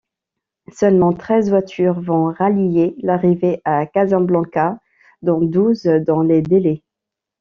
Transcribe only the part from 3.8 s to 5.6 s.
Casablanca, dont